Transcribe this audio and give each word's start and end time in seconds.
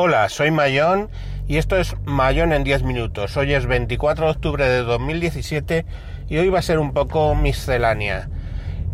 Hola, 0.00 0.28
soy 0.28 0.52
Mayón 0.52 1.10
y 1.48 1.56
esto 1.56 1.76
es 1.76 1.96
Mayón 2.04 2.52
en 2.52 2.62
10 2.62 2.84
minutos. 2.84 3.36
Hoy 3.36 3.52
es 3.52 3.66
24 3.66 4.26
de 4.26 4.30
octubre 4.30 4.64
de 4.64 4.84
2017 4.84 5.84
y 6.28 6.36
hoy 6.36 6.48
va 6.50 6.60
a 6.60 6.62
ser 6.62 6.78
un 6.78 6.92
poco 6.92 7.34
miscelánea. 7.34 8.28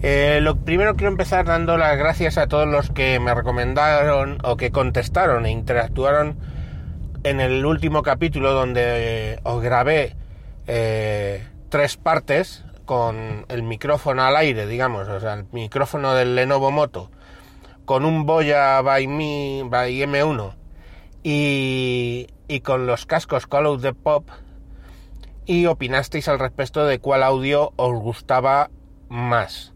Eh, 0.01 0.39
lo 0.41 0.57
primero 0.57 0.97
quiero 0.97 1.11
empezar 1.11 1.45
dando 1.45 1.77
las 1.77 1.99
gracias 1.99 2.39
a 2.39 2.47
todos 2.47 2.67
los 2.67 2.89
que 2.89 3.21
me 3.21 3.35
recomendaron 3.35 4.39
o 4.45 4.57
que 4.57 4.71
contestaron 4.71 5.45
e 5.45 5.51
interactuaron 5.51 6.39
en 7.23 7.41
el 7.41 7.67
último 7.67 8.03
capítulo 8.03 8.55
donde 8.55 8.83
eh, 9.35 9.41
os 9.43 9.63
grabé 9.63 10.17
eh, 10.67 11.47
tres 11.69 11.99
partes 11.99 12.65
con 12.87 13.45
el 13.51 13.63
micrófono 13.63 14.23
al 14.23 14.37
aire, 14.37 14.67
digamos, 14.67 15.07
o 15.09 15.21
sea, 15.21 15.35
el 15.35 15.45
micrófono 15.53 16.15
del 16.15 16.35
Lenovo 16.35 16.71
Moto 16.71 17.11
con 17.85 18.07
un 18.07 18.25
Boya 18.25 18.81
by, 18.81 19.07
Me, 19.07 19.65
by 19.67 20.01
M1 20.01 20.64
y, 21.25 22.29
con 22.63 22.87
los 22.87 23.07
cascos 23.07 23.47
Call 23.47 23.67
of 23.67 23.83
the 23.83 23.95
Pop 23.95 24.29
y 25.47 25.67
opinasteis 25.67 26.29
al 26.29 26.39
respecto 26.39 26.87
de 26.87 27.01
cuál 27.01 27.23
audio 27.23 27.73
os 27.77 27.99
gustaba 27.99 28.71
más. 29.09 29.73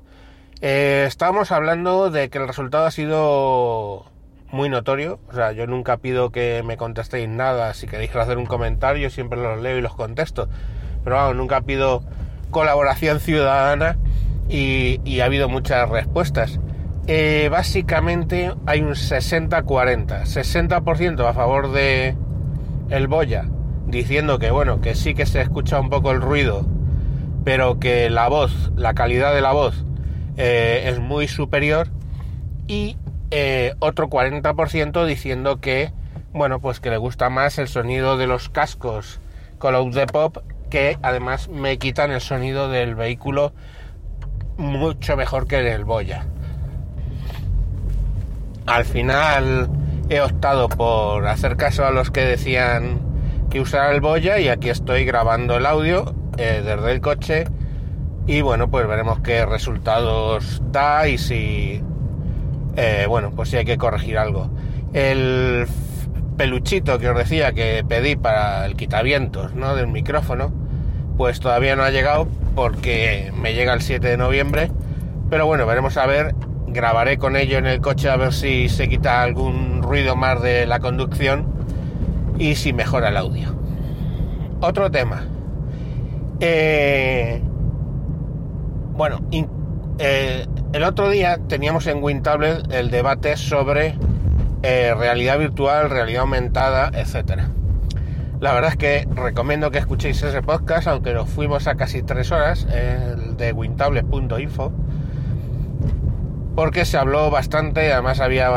Eh, 0.60 1.04
estábamos 1.06 1.50
hablando 1.50 2.10
de 2.10 2.28
que 2.28 2.38
el 2.38 2.46
resultado 2.46 2.86
ha 2.86 2.90
sido 2.90 4.06
muy 4.50 4.68
notorio, 4.68 5.18
o 5.28 5.34
sea, 5.34 5.52
yo 5.52 5.66
nunca 5.66 5.98
pido 5.98 6.30
que 6.30 6.62
me 6.64 6.76
contestéis 6.76 7.28
nada, 7.28 7.74
si 7.74 7.86
queréis 7.86 8.14
hacer 8.14 8.38
un 8.38 8.46
comentario 8.46 9.10
siempre 9.10 9.40
los 9.40 9.60
leo 9.60 9.78
y 9.78 9.82
los 9.82 9.94
contesto, 9.94 10.48
pero 11.04 11.16
vamos, 11.16 11.36
nunca 11.36 11.62
pido 11.62 12.02
colaboración 12.50 13.20
ciudadana 13.20 13.98
y 14.48 15.20
ha 15.20 15.26
habido 15.26 15.48
muchas 15.48 15.88
respuestas. 15.88 16.58
Eh, 17.10 17.48
básicamente 17.50 18.52
hay 18.66 18.82
un 18.82 18.90
60-40. 18.90 20.24
60%, 20.24 21.26
a 21.26 21.32
favor 21.32 21.72
de 21.72 22.14
el 22.90 23.08
Boya, 23.08 23.46
diciendo 23.86 24.38
que 24.38 24.50
bueno, 24.50 24.82
que 24.82 24.94
sí 24.94 25.14
que 25.14 25.24
se 25.24 25.40
escucha 25.40 25.80
un 25.80 25.88
poco 25.88 26.10
el 26.10 26.20
ruido, 26.20 26.66
pero 27.44 27.80
que 27.80 28.10
la 28.10 28.28
voz, 28.28 28.72
la 28.76 28.92
calidad 28.92 29.34
de 29.34 29.40
la 29.40 29.52
voz 29.52 29.86
eh, 30.36 30.84
es 30.84 31.00
muy 31.00 31.28
superior. 31.28 31.88
Y 32.66 32.98
eh, 33.30 33.72
otro 33.78 34.10
40% 34.10 35.06
diciendo 35.06 35.62
que, 35.62 35.94
bueno, 36.34 36.60
pues 36.60 36.78
que 36.78 36.90
le 36.90 36.98
gusta 36.98 37.30
más 37.30 37.58
el 37.58 37.68
sonido 37.68 38.18
de 38.18 38.26
los 38.26 38.50
cascos 38.50 39.18
Call 39.58 39.76
of 39.76 39.94
the 39.94 40.06
Pop, 40.06 40.36
que 40.68 40.98
además 41.00 41.48
me 41.48 41.78
quitan 41.78 42.10
el 42.10 42.20
sonido 42.20 42.68
del 42.68 42.94
vehículo 42.96 43.54
mucho 44.58 45.16
mejor 45.16 45.46
que 45.46 45.72
el 45.72 45.86
Boya. 45.86 46.26
Al 48.68 48.84
final 48.84 49.70
he 50.10 50.20
optado 50.20 50.68
por 50.68 51.26
hacer 51.26 51.56
caso 51.56 51.86
a 51.86 51.90
los 51.90 52.10
que 52.10 52.20
decían 52.20 53.00
que 53.48 53.62
usara 53.62 53.92
el 53.92 54.02
Boya 54.02 54.38
y 54.40 54.48
aquí 54.48 54.68
estoy 54.68 55.06
grabando 55.06 55.56
el 55.56 55.64
audio 55.64 56.14
eh, 56.36 56.62
desde 56.62 56.92
el 56.92 57.00
coche. 57.00 57.44
Y 58.26 58.42
bueno 58.42 58.68
pues 58.68 58.86
veremos 58.86 59.20
qué 59.20 59.46
resultados 59.46 60.60
da 60.70 61.08
y 61.08 61.16
si 61.16 61.82
eh, 62.76 63.06
bueno 63.08 63.32
pues 63.34 63.48
si 63.48 63.56
hay 63.56 63.64
que 63.64 63.78
corregir 63.78 64.18
algo. 64.18 64.50
El 64.92 65.66
peluchito 66.36 66.98
que 66.98 67.08
os 67.08 67.16
decía 67.16 67.52
que 67.52 67.82
pedí 67.88 68.16
para 68.16 68.66
el 68.66 68.76
quitavientos 68.76 69.54
¿no? 69.54 69.76
del 69.76 69.86
micrófono 69.86 70.52
pues 71.16 71.40
todavía 71.40 71.74
no 71.74 71.84
ha 71.84 71.90
llegado 71.90 72.28
porque 72.54 73.32
me 73.34 73.54
llega 73.54 73.72
el 73.72 73.80
7 73.80 74.06
de 74.06 74.18
noviembre. 74.18 74.70
Pero 75.30 75.46
bueno 75.46 75.64
veremos 75.64 75.96
a 75.96 76.04
ver 76.04 76.34
grabaré 76.72 77.18
con 77.18 77.36
ello 77.36 77.58
en 77.58 77.66
el 77.66 77.80
coche 77.80 78.08
a 78.08 78.16
ver 78.16 78.32
si 78.32 78.68
se 78.68 78.88
quita 78.88 79.22
algún 79.22 79.82
ruido 79.82 80.16
más 80.16 80.42
de 80.42 80.66
la 80.66 80.80
conducción 80.80 81.46
y 82.38 82.54
si 82.54 82.72
mejora 82.72 83.08
el 83.08 83.16
audio. 83.16 83.54
Otro 84.60 84.90
tema. 84.90 85.24
Eh, 86.40 87.40
bueno, 88.92 89.20
eh, 89.98 90.46
el 90.72 90.84
otro 90.84 91.10
día 91.10 91.38
teníamos 91.48 91.86
en 91.86 92.02
WinTablet 92.02 92.72
el 92.72 92.90
debate 92.90 93.36
sobre 93.36 93.96
eh, 94.62 94.94
realidad 94.96 95.38
virtual, 95.38 95.90
realidad 95.90 96.22
aumentada, 96.22 96.90
etcétera. 96.92 97.50
La 98.40 98.52
verdad 98.52 98.70
es 98.70 98.76
que 98.76 99.08
recomiendo 99.14 99.70
que 99.72 99.78
escuchéis 99.78 100.22
ese 100.22 100.42
podcast, 100.42 100.86
aunque 100.86 101.12
nos 101.12 101.28
fuimos 101.28 101.66
a 101.66 101.74
casi 101.74 102.02
tres 102.02 102.30
horas, 102.30 102.66
el 102.72 103.36
de 103.36 103.52
wintable.info 103.52 104.72
porque 106.58 106.84
se 106.84 106.98
habló 106.98 107.30
bastante, 107.30 107.92
además 107.92 108.18
había 108.18 108.50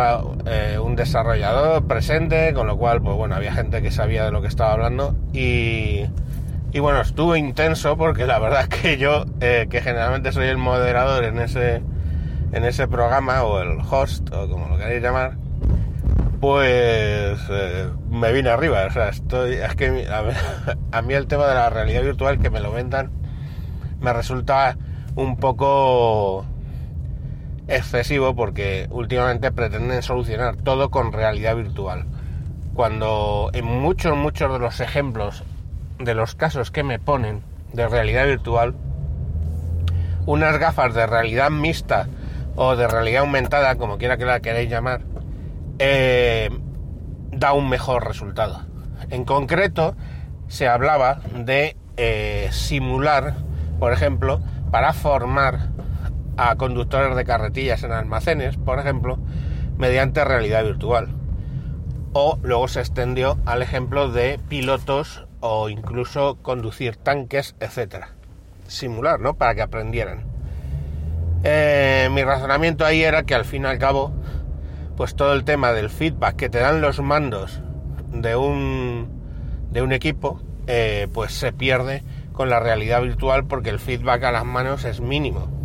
eh, 0.47 0.79
un 0.79 0.95
desarrollador 0.95 1.85
presente, 1.85 2.51
con 2.51 2.65
lo 2.65 2.75
cual, 2.75 2.99
pues 2.99 3.15
bueno, 3.15 3.35
había 3.35 3.53
gente 3.53 3.83
que 3.83 3.91
sabía 3.91 4.25
de 4.25 4.31
lo 4.31 4.41
que 4.41 4.47
estaba 4.47 4.71
hablando 4.71 5.15
y, 5.33 6.07
y 6.71 6.79
bueno, 6.79 6.99
estuvo 6.99 7.35
intenso 7.35 7.97
porque 7.97 8.25
la 8.25 8.39
verdad 8.39 8.61
es 8.61 8.69
que 8.81 8.97
yo, 8.97 9.25
eh, 9.39 9.67
que 9.69 9.81
generalmente 9.81 10.31
soy 10.31 10.47
el 10.47 10.57
moderador 10.57 11.25
en 11.25 11.37
ese, 11.37 11.83
en 12.53 12.65
ese 12.65 12.87
programa, 12.87 13.43
o 13.43 13.61
el 13.61 13.77
host, 13.87 14.33
o 14.33 14.49
como 14.49 14.67
lo 14.67 14.77
queráis 14.77 15.03
llamar, 15.03 15.37
pues 16.39 17.39
eh, 17.51 17.87
me 18.09 18.33
vine 18.33 18.49
arriba, 18.49 18.83
o 18.87 18.91
sea, 18.91 19.09
estoy, 19.09 19.57
es 19.57 19.75
que 19.75 20.07
a, 20.07 20.23
a 20.97 21.01
mí 21.03 21.13
el 21.13 21.27
tema 21.27 21.45
de 21.45 21.53
la 21.53 21.69
realidad 21.69 22.01
virtual, 22.01 22.39
que 22.39 22.49
me 22.49 22.61
lo 22.61 22.71
vendan, 22.71 23.11
me 23.99 24.11
resulta 24.11 24.75
un 25.13 25.37
poco 25.37 26.47
excesivo 27.67 28.35
porque 28.35 28.87
últimamente 28.89 29.51
pretenden 29.51 30.01
solucionar 30.01 30.55
todo 30.57 30.89
con 30.89 31.11
realidad 31.11 31.55
virtual. 31.55 32.05
Cuando 32.73 33.49
en 33.53 33.65
muchos, 33.65 34.15
muchos 34.15 34.51
de 34.51 34.59
los 34.59 34.79
ejemplos 34.79 35.43
de 35.99 36.15
los 36.15 36.35
casos 36.35 36.71
que 36.71 36.83
me 36.83 36.99
ponen 36.99 37.43
de 37.73 37.87
realidad 37.87 38.25
virtual, 38.25 38.75
unas 40.25 40.57
gafas 40.57 40.93
de 40.93 41.05
realidad 41.05 41.49
mixta 41.49 42.07
o 42.55 42.75
de 42.75 42.87
realidad 42.87 43.21
aumentada, 43.21 43.75
como 43.75 43.97
quiera 43.97 44.17
que 44.17 44.25
la 44.25 44.39
queráis 44.39 44.69
llamar, 44.69 45.01
eh, 45.79 46.49
da 47.31 47.53
un 47.53 47.69
mejor 47.69 48.05
resultado. 48.07 48.65
En 49.09 49.25
concreto, 49.25 49.95
se 50.47 50.67
hablaba 50.67 51.21
de 51.33 51.75
eh, 51.97 52.49
simular, 52.51 53.35
por 53.79 53.93
ejemplo, 53.93 54.41
para 54.69 54.93
formar 54.93 55.69
a 56.37 56.55
conductores 56.55 57.15
de 57.15 57.25
carretillas 57.25 57.83
en 57.83 57.91
almacenes, 57.91 58.57
por 58.57 58.79
ejemplo, 58.79 59.17
mediante 59.77 60.23
realidad 60.23 60.63
virtual. 60.63 61.09
O 62.13 62.37
luego 62.41 62.67
se 62.67 62.79
extendió 62.79 63.37
al 63.45 63.61
ejemplo 63.61 64.11
de 64.11 64.39
pilotos 64.49 65.25
o 65.39 65.69
incluso 65.69 66.37
conducir 66.41 66.97
tanques, 66.97 67.55
etcétera. 67.59 68.09
Simular, 68.67 69.19
¿no? 69.19 69.33
Para 69.35 69.55
que 69.55 69.61
aprendieran. 69.61 70.23
Eh, 71.43 72.09
mi 72.11 72.23
razonamiento 72.23 72.85
ahí 72.85 73.03
era 73.03 73.23
que 73.23 73.33
al 73.33 73.45
fin 73.45 73.63
y 73.63 73.65
al 73.65 73.79
cabo, 73.79 74.13
pues 74.97 75.15
todo 75.15 75.33
el 75.33 75.43
tema 75.43 75.71
del 75.73 75.89
feedback 75.89 76.35
que 76.35 76.49
te 76.49 76.59
dan 76.59 76.81
los 76.81 76.99
mandos 76.99 77.61
de 78.11 78.35
un, 78.35 79.09
de 79.71 79.81
un 79.81 79.91
equipo, 79.93 80.41
eh, 80.67 81.07
pues 81.13 81.33
se 81.33 81.51
pierde 81.53 82.03
con 82.33 82.49
la 82.49 82.59
realidad 82.59 83.01
virtual 83.01 83.45
porque 83.45 83.69
el 83.69 83.79
feedback 83.79 84.23
a 84.23 84.31
las 84.31 84.45
manos 84.45 84.85
es 84.85 85.01
mínimo 85.01 85.60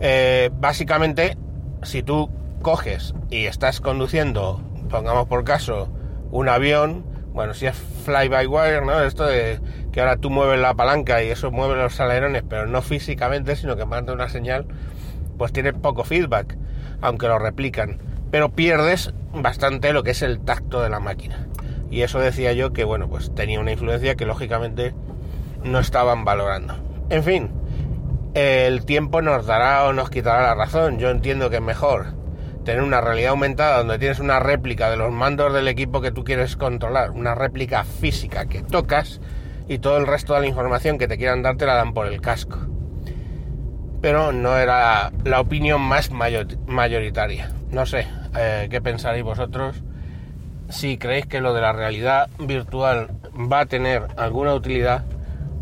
eh, 0.00 0.50
básicamente, 0.52 1.36
si 1.82 2.02
tú 2.02 2.30
coges 2.62 3.14
y 3.30 3.46
estás 3.46 3.80
conduciendo, 3.80 4.60
pongamos 4.90 5.26
por 5.26 5.44
caso, 5.44 5.88
un 6.30 6.48
avión, 6.48 7.04
bueno, 7.32 7.54
si 7.54 7.66
es 7.66 7.76
fly 7.76 8.28
by 8.28 8.46
wire, 8.46 8.84
¿no? 8.84 9.02
Esto 9.02 9.24
de 9.24 9.60
que 9.92 10.00
ahora 10.00 10.16
tú 10.16 10.30
mueves 10.30 10.60
la 10.60 10.74
palanca 10.74 11.22
y 11.22 11.30
eso 11.30 11.50
mueve 11.50 11.76
los 11.76 11.98
alerones, 12.00 12.42
pero 12.48 12.66
no 12.66 12.82
físicamente, 12.82 13.56
sino 13.56 13.76
que 13.76 13.86
manda 13.86 14.12
una 14.12 14.28
señal, 14.28 14.66
pues 15.38 15.52
tienes 15.52 15.74
poco 15.74 16.04
feedback, 16.04 16.56
aunque 17.00 17.28
lo 17.28 17.38
replican. 17.38 17.98
Pero 18.30 18.50
pierdes 18.50 19.12
bastante 19.32 19.92
lo 19.92 20.02
que 20.02 20.10
es 20.10 20.22
el 20.22 20.40
tacto 20.40 20.82
de 20.82 20.90
la 20.90 21.00
máquina. 21.00 21.46
Y 21.90 22.02
eso 22.02 22.18
decía 22.18 22.52
yo 22.52 22.72
que, 22.72 22.84
bueno, 22.84 23.08
pues 23.08 23.34
tenía 23.34 23.60
una 23.60 23.72
influencia 23.72 24.16
que 24.16 24.26
lógicamente 24.26 24.94
no 25.62 25.78
estaban 25.78 26.24
valorando. 26.24 26.74
En 27.08 27.22
fin, 27.22 27.50
el 28.36 28.84
tiempo 28.84 29.22
nos 29.22 29.46
dará 29.46 29.86
o 29.86 29.94
nos 29.94 30.10
quitará 30.10 30.42
la 30.42 30.54
razón. 30.54 30.98
Yo 30.98 31.08
entiendo 31.08 31.48
que 31.48 31.56
es 31.56 31.62
mejor 31.62 32.08
tener 32.64 32.82
una 32.82 33.00
realidad 33.00 33.30
aumentada 33.30 33.78
donde 33.78 33.98
tienes 33.98 34.18
una 34.18 34.40
réplica 34.40 34.90
de 34.90 34.98
los 34.98 35.10
mandos 35.10 35.54
del 35.54 35.68
equipo 35.68 36.02
que 36.02 36.12
tú 36.12 36.22
quieres 36.22 36.54
controlar, 36.54 37.12
una 37.12 37.34
réplica 37.34 37.84
física 37.84 38.44
que 38.44 38.60
tocas 38.60 39.22
y 39.68 39.78
todo 39.78 39.96
el 39.96 40.06
resto 40.06 40.34
de 40.34 40.40
la 40.40 40.46
información 40.48 40.98
que 40.98 41.08
te 41.08 41.16
quieran 41.16 41.40
dar 41.40 41.56
te 41.56 41.64
la 41.64 41.76
dan 41.76 41.94
por 41.94 42.08
el 42.08 42.20
casco. 42.20 42.58
Pero 44.02 44.32
no 44.32 44.58
era 44.58 45.12
la 45.24 45.40
opinión 45.40 45.80
más 45.80 46.10
mayoritaria. 46.10 47.52
No 47.70 47.86
sé, 47.86 48.06
eh, 48.36 48.68
¿qué 48.70 48.82
pensaréis 48.82 49.24
vosotros? 49.24 49.82
Si 50.68 50.98
creéis 50.98 51.24
que 51.24 51.40
lo 51.40 51.54
de 51.54 51.62
la 51.62 51.72
realidad 51.72 52.28
virtual 52.38 53.12
va 53.50 53.60
a 53.60 53.66
tener 53.66 54.08
alguna 54.18 54.52
utilidad 54.52 55.04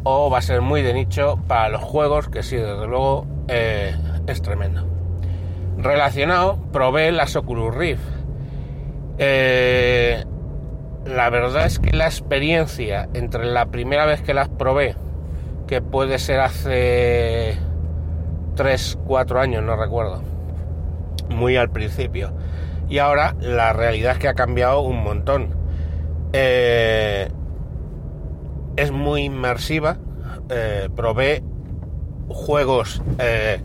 o 0.04 0.30
va 0.30 0.38
a 0.38 0.42
ser 0.42 0.60
muy 0.60 0.82
de 0.82 0.94
nicho 0.94 1.38
para 1.48 1.70
los 1.70 1.82
juegos, 1.82 2.28
que 2.28 2.42
sí, 2.42 2.56
desde 2.56 2.86
luego 2.86 3.26
eh, 3.48 3.96
es 4.26 4.42
tremendo. 4.42 4.86
Relacionado, 5.78 6.58
probé 6.72 7.10
las 7.10 7.34
Oculus 7.36 7.74
Rift. 7.74 8.02
Eh, 9.18 10.24
la 11.06 11.30
verdad 11.30 11.66
es 11.66 11.78
que 11.78 11.96
la 11.96 12.06
experiencia 12.06 13.08
entre 13.14 13.46
la 13.46 13.66
primera 13.66 14.04
vez 14.06 14.22
que 14.22 14.34
las 14.34 14.48
probé, 14.48 14.94
que 15.66 15.80
puede 15.80 16.18
ser 16.18 16.40
hace 16.40 17.56
3, 18.56 18.98
4 19.06 19.40
años, 19.40 19.62
no 19.62 19.76
recuerdo, 19.76 20.22
muy 21.30 21.56
al 21.56 21.70
principio, 21.70 22.32
y 22.88 22.98
ahora 22.98 23.34
la 23.40 23.72
realidad 23.72 24.12
es 24.12 24.18
que 24.18 24.28
ha 24.28 24.34
cambiado 24.34 24.80
un 24.80 25.02
montón. 25.02 25.54
Eh, 26.32 27.30
es 28.76 28.90
muy 28.90 29.22
inmersiva. 29.22 29.98
Eh, 30.50 30.88
probé 30.94 31.42
juegos, 32.28 33.02
eh, 33.18 33.60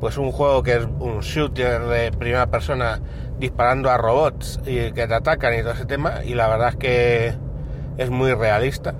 pues 0.00 0.18
un 0.18 0.32
juego 0.32 0.62
que 0.62 0.76
es 0.76 0.84
un 0.98 1.20
shooter 1.20 1.82
de 1.82 2.12
primera 2.12 2.50
persona 2.50 3.00
disparando 3.38 3.90
a 3.90 3.96
robots 3.96 4.60
y 4.66 4.92
que 4.92 5.06
te 5.06 5.14
atacan 5.14 5.54
y 5.54 5.62
todo 5.62 5.72
ese 5.72 5.86
tema, 5.86 6.24
y 6.24 6.34
la 6.34 6.48
verdad 6.48 6.70
es 6.70 6.76
que 6.76 7.34
es 7.98 8.10
muy 8.10 8.32
realista. 8.34 8.94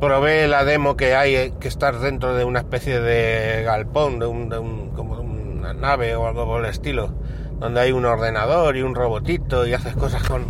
Probé 0.00 0.48
la 0.48 0.64
demo 0.64 0.96
que 0.96 1.14
hay, 1.14 1.52
que 1.60 1.68
estar 1.68 1.98
dentro 2.00 2.34
de 2.34 2.44
una 2.44 2.60
especie 2.60 3.00
de 3.00 3.62
galpón, 3.62 4.18
de, 4.18 4.26
un, 4.26 4.90
como 4.94 5.20
una 5.20 5.74
nave 5.74 6.16
o 6.16 6.26
algo 6.26 6.44
por 6.46 6.64
el 6.64 6.70
estilo, 6.70 7.14
donde 7.60 7.80
hay 7.80 7.92
un 7.92 8.04
ordenador 8.04 8.76
y 8.76 8.82
un 8.82 8.94
robotito 8.96 9.66
y 9.66 9.74
haces 9.74 9.94
cosas 9.94 10.24
con, 10.24 10.44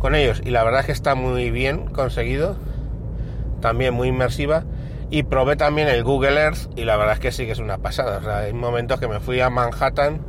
con 0.00 0.16
ellos. 0.16 0.42
Y 0.44 0.50
la 0.50 0.64
verdad 0.64 0.80
es 0.80 0.86
que 0.86 0.92
está 0.92 1.14
muy 1.14 1.50
bien 1.50 1.86
conseguido, 1.86 2.56
también 3.60 3.94
muy 3.94 4.08
inmersiva. 4.08 4.64
Y 5.10 5.24
probé 5.24 5.56
también 5.56 5.88
el 5.88 6.04
Google 6.04 6.40
Earth 6.40 6.70
y 6.76 6.84
la 6.84 6.96
verdad 6.96 7.14
es 7.14 7.20
que 7.20 7.32
sí 7.32 7.44
que 7.44 7.52
es 7.52 7.58
una 7.58 7.78
pasada. 7.78 8.38
Hay 8.38 8.52
momentos 8.52 9.00
que 9.00 9.08
me 9.08 9.18
fui 9.18 9.40
a 9.40 9.50
Manhattan 9.50 10.20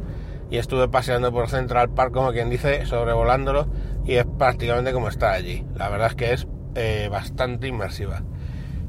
y 0.49 0.57
estuve 0.57 0.87
paseando 0.87 1.31
por 1.31 1.49
Central 1.49 1.89
Park, 1.89 2.11
como 2.11 2.31
quien 2.31 2.49
dice, 2.49 2.85
sobrevolándolo 2.85 3.67
y 4.05 4.15
es 4.15 4.25
prácticamente 4.25 4.91
como 4.91 5.07
está 5.07 5.33
allí. 5.33 5.65
La 5.75 5.89
verdad 5.89 6.07
es 6.07 6.15
que 6.15 6.33
es 6.33 6.47
eh, 6.75 7.09
bastante 7.11 7.67
inmersiva. 7.67 8.23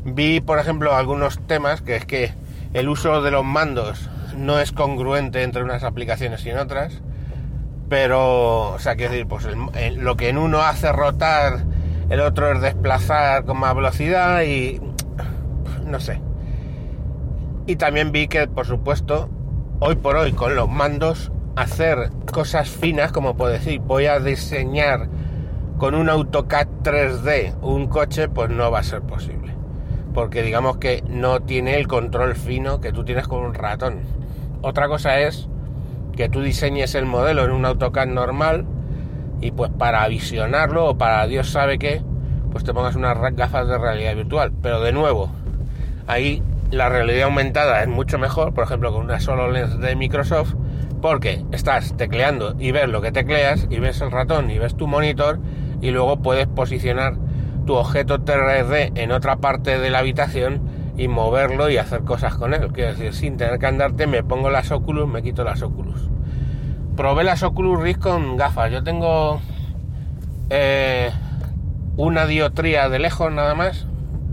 Vi, 0.05 0.41
por 0.41 0.59
ejemplo, 0.59 0.95
algunos 0.95 1.39
temas 1.47 1.83
que 1.83 1.97
es 1.97 2.07
que 2.07 2.33
el 2.73 2.89
uso 2.89 3.23
de 3.23 3.31
los 3.31 3.45
mandos 3.45 4.09
no 4.37 4.59
es 4.61 4.73
congruente 4.73 5.43
entre 5.43 5.63
unas 5.63 5.85
aplicaciones 5.85 6.45
y 6.47 6.51
en 6.51 6.59
otras, 6.59 7.03
pero, 7.89 8.71
o 8.73 8.79
sea, 8.79 8.95
decir, 8.95 9.27
pues 9.27 9.47
lo 9.97 10.17
que 10.17 10.31
en 10.31 10.39
uno 10.39 10.63
hace 10.63 10.91
rotar, 10.93 11.65
el 12.09 12.21
otro 12.21 12.53
es 12.53 12.61
desplazar 12.61 13.45
con 13.45 13.59
más 13.59 13.75
velocidad 13.75 14.43
y 14.43 14.81
no 15.87 16.01
sé. 16.01 16.21
Y 17.67 17.77
también 17.77 18.13
vi 18.13 18.29
que, 18.29 18.49
por 18.49 18.67
supuesto, 18.67 19.29
hoy 19.81 19.95
por 19.95 20.17
hoy 20.17 20.33
con 20.33 20.57
los 20.57 20.69
mandos 20.69 21.31
hacer 21.57 22.11
cosas 22.33 22.69
finas, 22.69 23.13
como 23.13 23.37
puedo 23.37 23.53
decir, 23.53 23.81
voy 23.81 24.07
a 24.07 24.19
diseñar 24.19 25.09
con 25.79 25.95
un 25.95 26.09
AutoCAD 26.09 26.69
3D 26.83 27.55
un 27.61 27.89
coche, 27.89 28.29
pues 28.29 28.51
no 28.51 28.71
va 28.71 28.81
a 28.81 28.83
ser 28.85 29.03
posible. 29.03 29.55
Porque 30.15 30.43
digamos 30.43 30.79
que 30.79 31.03
no 31.09 31.41
tiene 31.41 31.77
el 31.77 31.89
control 31.89 32.35
fino 32.35 32.81
que 32.81 32.93
tú 32.93 33.05
tienes 33.05 33.29
con 33.29 33.45
un 33.45 33.55
ratón. 33.55 34.01
Otra 34.61 34.89
cosa 34.89 35.21
es 35.21 35.49
que 36.17 36.29
tú 36.29 36.43
diseñes 36.43 36.95
el 36.95 37.07
modelo 37.07 37.45
en 37.45 37.51
un 37.51 37.65
AutoCAD 37.65 38.07
normal 38.07 38.67
y 39.43 39.51
pues 39.51 39.71
para 39.71 40.07
visionarlo 40.09 40.87
o 40.87 40.97
para 40.97 41.27
Dios 41.27 41.51
sabe 41.51 41.79
qué, 41.79 42.01
pues 42.51 42.65
te 42.65 42.73
pongas 42.73 42.97
unas 42.97 43.19
gafas 43.35 43.69
de 43.69 43.77
realidad 43.77 44.15
virtual. 44.15 44.53
Pero 44.63 44.81
de 44.81 44.93
nuevo, 44.93 45.31
ahí 46.07 46.43
la 46.71 46.89
realidad 46.89 47.25
aumentada 47.25 47.83
es 47.83 47.89
mucho 47.89 48.19
mejor, 48.19 48.55
por 48.55 48.65
ejemplo 48.65 48.93
con 48.93 49.03
una 49.03 49.21
solo 49.21 49.51
lens 49.51 49.79
de 49.79 49.95
Microsoft, 49.97 50.55
porque 51.03 51.45
estás 51.51 51.97
tecleando 51.97 52.55
y 52.59 52.71
ves 52.71 52.89
lo 52.89 53.03
que 53.03 53.13
tecleas 53.13 53.67
y 53.69 53.79
ves 53.81 54.01
el 54.01 54.13
ratón 54.13 54.51
y 54.51 54.59
ves 54.59 54.77
tu 54.77 54.87
monitor 54.87 55.41
y 55.83 55.91
luego 55.91 56.23
puedes 56.23 56.47
posicionar 56.47 57.17
tu 57.67 57.75
objeto 57.75 58.21
3D 58.21 58.93
en 58.95 59.11
otra 59.11 59.37
parte 59.37 59.79
de 59.79 59.91
la 59.91 59.99
habitación 59.99 60.63
y 60.97 61.09
moverlo 61.09 61.69
y 61.69 61.79
hacer 61.79 62.03
cosas 62.03 62.37
con 62.37 62.55
él. 62.55 62.71
Quiero 62.73 62.91
decir, 62.91 63.13
sin 63.15 63.37
tener 63.37 63.59
que 63.59 63.67
andarte, 63.67 64.07
me 64.07 64.23
pongo 64.23 64.51
las 64.51 64.71
Oculus, 64.71 65.09
me 65.09 65.23
quito 65.23 65.43
las 65.43 65.63
Oculus. 65.63 66.12
Probé 67.03 67.25
las 67.25 67.43
Oculus 67.43 67.81
Rift 67.83 67.99
con 67.99 68.37
gafas. 68.37 68.71
Yo 68.71 68.85
tengo 68.85 69.41
eh, 70.51 71.11
una 71.97 72.27
diotría 72.27 72.89
de 72.89 73.01
lejos 73.01 73.33
nada 73.33 73.57
más, 73.57 73.89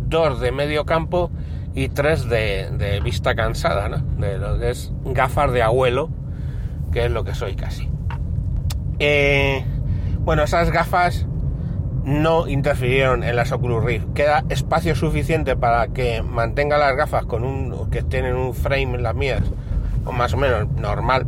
dos 0.08 0.40
de 0.40 0.52
medio 0.52 0.86
campo 0.86 1.32
y 1.74 1.90
tres 1.90 2.30
de, 2.30 3.02
vista 3.04 3.34
cansada, 3.34 3.90
¿no? 3.90 3.98
De 4.20 4.38
lo 4.38 4.60
que 4.60 4.70
es 4.70 4.94
gafas 5.04 5.52
de 5.52 5.64
abuelo 5.64 6.12
que 6.92 7.06
es 7.06 7.12
lo 7.12 7.24
que 7.24 7.34
soy 7.34 7.56
casi. 7.56 7.90
Eh, 9.00 9.66
bueno, 10.20 10.44
esas 10.44 10.70
gafas 10.70 11.26
no 12.04 12.48
interfirieron 12.48 13.24
en 13.24 13.36
las 13.36 13.52
Oculus 13.52 13.84
Rift. 13.84 14.14
Queda 14.14 14.44
espacio 14.50 14.94
suficiente 14.94 15.56
para 15.56 15.88
que 15.88 16.22
mantenga 16.22 16.78
las 16.78 16.96
gafas 16.96 17.26
con 17.26 17.44
un 17.44 17.90
que 17.90 18.04
tienen 18.04 18.36
un 18.36 18.54
frame 18.54 19.00
las 19.00 19.16
mías, 19.16 19.42
o 20.06 20.12
más 20.12 20.36
o 20.36 20.38
menos 20.38 20.70
normal, 20.74 21.26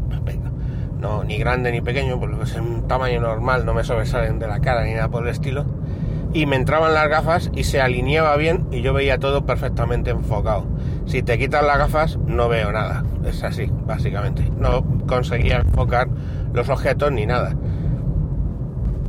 no 1.01 1.23
ni 1.23 1.37
grande 1.37 1.71
ni 1.71 1.81
pequeño, 1.81 2.19
porque 2.19 2.43
es 2.43 2.55
un 2.55 2.87
tamaño 2.87 3.19
normal, 3.19 3.65
no 3.65 3.73
me 3.73 3.83
sobresalen 3.83 4.39
de 4.39 4.47
la 4.47 4.59
cara 4.59 4.85
ni 4.85 4.93
nada 4.93 5.09
por 5.09 5.23
el 5.23 5.29
estilo. 5.29 5.65
Y 6.33 6.45
me 6.45 6.55
entraban 6.55 6.93
las 6.93 7.09
gafas 7.09 7.51
y 7.53 7.65
se 7.65 7.81
alineaba 7.81 8.37
bien 8.37 8.65
y 8.71 8.81
yo 8.81 8.93
veía 8.93 9.17
todo 9.17 9.45
perfectamente 9.45 10.11
enfocado. 10.11 10.65
Si 11.05 11.23
te 11.23 11.37
quitas 11.37 11.65
las 11.65 11.77
gafas 11.77 12.17
no 12.25 12.47
veo 12.47 12.71
nada. 12.71 13.03
Es 13.25 13.43
así, 13.43 13.69
básicamente. 13.85 14.49
No 14.57 14.83
conseguía 15.07 15.57
enfocar 15.57 16.07
los 16.53 16.69
objetos 16.69 17.11
ni 17.11 17.25
nada. 17.25 17.53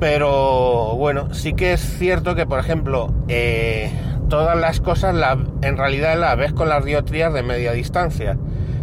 Pero 0.01 0.97
bueno, 0.97 1.33
sí 1.33 1.53
que 1.53 1.75
es 1.75 1.81
cierto 1.81 2.35
que, 2.35 2.45
por 2.45 2.59
ejemplo, 2.59 3.15
eh, 3.29 3.89
todas 4.29 4.59
las 4.59 4.81
cosas 4.81 5.15
en 5.63 5.77
realidad 5.77 6.19
las 6.19 6.37
ves 6.37 6.53
con 6.53 6.69
las 6.69 6.85
diotrías 6.85 7.33
de 7.33 7.45
media 7.45 7.71
distancia. 7.71 8.37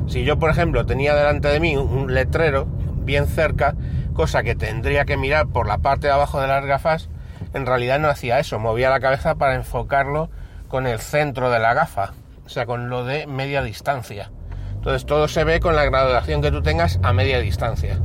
Si 0.08 0.24
yo, 0.24 0.40
por 0.40 0.50
ejemplo, 0.50 0.86
tenía 0.86 1.14
delante 1.14 1.50
de 1.50 1.60
mí 1.60 1.76
un 1.76 2.14
letrero 2.14 2.68
bien 3.10 3.28
cerca, 3.28 3.76
cosa 4.14 4.44
que 4.44 4.56
tendría 4.56 5.04
que 5.04 5.18
mirar 5.18 5.48
por 5.48 5.68
la 5.68 5.80
parte 5.80 6.08
de 6.08 6.14
abajo 6.14 6.40
de 6.40 6.48
las 6.48 6.66
gafas, 6.66 7.10
en 7.54 7.66
realidad 7.66 8.00
no 8.00 8.08
hacía 8.08 8.40
eso, 8.40 8.60
movía 8.60 8.90
la 8.90 9.02
cabeza 9.02 9.36
para 9.36 9.56
enfocarlo 9.56 10.30
con 10.70 10.88
el 10.88 11.00
centro 11.00 11.50
de 11.50 11.60
la 11.60 11.74
gafa 11.74 12.14
o 12.50 12.52
sea, 12.52 12.66
con 12.66 12.90
lo 12.90 13.06
de 13.06 13.28
media 13.28 13.62
distancia. 13.62 14.32
Entonces 14.74 15.06
todo 15.06 15.28
se 15.28 15.44
ve 15.44 15.60
con 15.60 15.76
la 15.76 15.86
graduación 15.86 16.42
que 16.42 16.50
tú 16.50 16.64
tengas 16.64 17.00
a 17.04 17.14
media 17.14 17.40
distancia. 17.40 18.00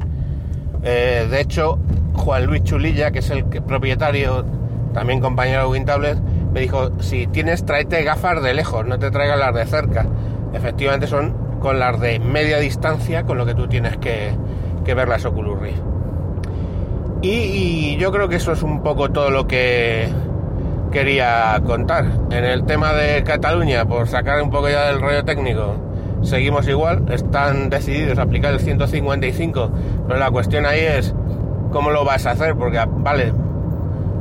Eh, 0.82 1.26
de 1.30 1.40
hecho, 1.40 1.78
Juan 2.12 2.44
Luis 2.44 2.62
Chulilla, 2.62 3.10
que 3.10 3.20
es 3.20 3.30
el 3.30 3.46
propietario, 3.46 4.44
también 4.92 5.20
compañero 5.20 5.62
de 5.62 5.68
WinTablet, 5.68 6.18
me 6.52 6.60
dijo, 6.60 6.90
si 7.00 7.26
tienes, 7.26 7.64
tráete 7.64 8.04
gafas 8.04 8.42
de 8.42 8.52
lejos, 8.52 8.84
no 8.84 8.98
te 8.98 9.10
traigas 9.10 9.38
las 9.38 9.54
de 9.54 9.64
cerca. 9.64 10.04
Efectivamente 10.52 11.06
son 11.06 11.58
con 11.58 11.78
las 11.78 11.98
de 11.98 12.18
media 12.18 12.58
distancia 12.58 13.22
con 13.22 13.38
lo 13.38 13.46
que 13.46 13.54
tú 13.54 13.66
tienes 13.66 13.96
que, 13.96 14.36
ver 14.92 15.08
las 15.08 15.24
Oculus 15.24 15.58
Rift. 15.60 15.80
y, 17.22 17.96
yo 17.96 18.12
creo 18.12 18.28
que 18.28 18.36
eso 18.36 18.52
es 18.52 18.62
un 18.62 18.82
poco 18.82 19.10
todo 19.10 19.30
lo 19.30 19.46
que 19.46 20.10
quería 20.94 21.60
contar. 21.66 22.06
En 22.30 22.44
el 22.44 22.64
tema 22.66 22.92
de 22.92 23.24
Cataluña, 23.24 23.84
por 23.84 24.06
sacar 24.08 24.40
un 24.40 24.50
poco 24.50 24.68
ya 24.68 24.86
del 24.86 25.00
rollo 25.00 25.24
técnico, 25.24 25.74
seguimos 26.22 26.68
igual, 26.68 27.04
están 27.10 27.68
decididos 27.68 28.18
a 28.18 28.22
aplicar 28.22 28.54
el 28.54 28.60
155, 28.60 29.70
pero 30.06 30.18
la 30.18 30.30
cuestión 30.30 30.66
ahí 30.66 30.80
es 30.80 31.12
cómo 31.72 31.90
lo 31.90 32.04
vas 32.04 32.26
a 32.26 32.30
hacer, 32.30 32.54
porque 32.54 32.80
vale, 32.98 33.32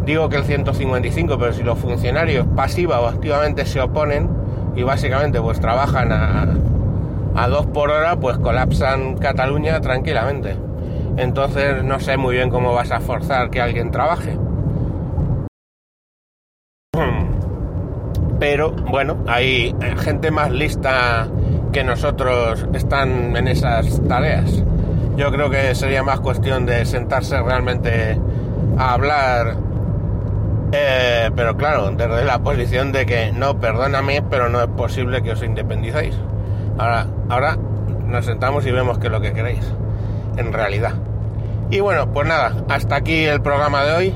digo 0.04 0.30
que 0.30 0.38
el 0.38 0.44
155, 0.44 1.38
pero 1.38 1.54
si 1.54 1.62
los 1.62 1.78
funcionarios 1.78 2.48
pasiva 2.56 3.00
o 3.02 3.08
activamente 3.08 3.66
se 3.68 3.80
oponen 3.80 4.28
y 4.76 4.82
básicamente 4.82 5.40
pues 5.40 5.60
trabajan 5.60 6.12
a, 6.12 6.48
a 7.36 7.48
dos 7.48 7.66
por 7.68 7.90
hora, 7.90 8.16
pues 8.18 8.38
colapsan 8.38 9.18
Cataluña 9.18 9.82
tranquilamente. 9.82 10.56
Entonces 11.18 11.84
no 11.84 12.00
sé 12.00 12.18
muy 12.18 12.36
bien 12.36 12.50
cómo 12.50 12.74
vas 12.74 12.92
a 12.92 13.00
forzar 13.00 13.50
que 13.50 13.62
alguien 13.62 13.92
trabaje. 13.92 14.38
pero 18.40 18.72
bueno, 18.72 19.24
hay 19.28 19.76
gente 20.00 20.32
más 20.32 20.52
lista 20.52 21.28
que 21.72 21.84
nosotros 21.84 22.68
están 22.74 23.36
en 23.36 23.48
esas 23.48 24.02
tareas. 24.08 24.64
Yo 25.16 25.32
creo 25.32 25.50
que 25.50 25.76
sería 25.76 26.04
más 26.04 26.20
cuestión 26.20 26.66
de 26.66 26.86
sentarse 26.86 27.42
realmente 27.42 28.18
a 28.78 28.94
hablar, 28.94 29.56
eh, 30.72 31.30
pero 31.36 31.56
claro, 31.56 31.92
desde 31.92 32.26
la 32.26 32.40
posición 32.40 32.92
de 32.92 33.06
que 33.06 33.32
no, 33.32 33.60
perdóname, 33.60 34.24
pero 34.24 34.50
no 34.50 34.62
es 34.62 34.68
posible 34.68 35.22
que 35.22 35.32
os 35.32 35.44
independicéis. 35.44 36.16
Ahora, 36.78 37.08
ahora 37.30 37.58
nos 38.08 38.26
sentamos 38.26 38.66
y 38.66 38.72
vemos 38.72 38.98
qué 39.00 39.08
es 39.08 39.12
lo 39.12 39.22
que 39.22 39.34
queréis, 39.34 39.66
en 40.38 40.54
realidad. 40.54 40.94
Y 41.70 41.80
bueno, 41.80 42.12
pues 42.12 42.28
nada, 42.28 42.54
hasta 42.70 42.96
aquí 42.96 43.26
el 43.26 43.42
programa 43.42 43.84
de 43.84 43.94
hoy. 43.94 44.16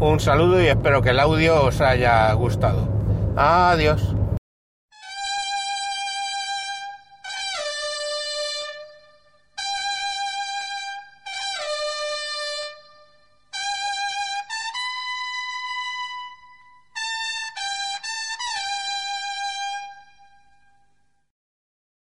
Un 0.00 0.20
saludo 0.20 0.60
y 0.60 0.66
espero 0.66 1.02
que 1.02 1.10
el 1.10 1.20
audio 1.20 1.64
os 1.64 1.80
haya 1.80 2.32
gustado. 2.34 2.88
Adiós. 3.36 4.14